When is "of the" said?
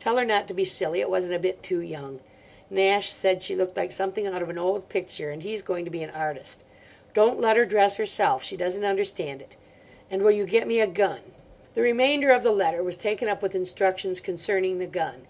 12.30-12.52